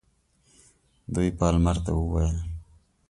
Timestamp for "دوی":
1.13-1.29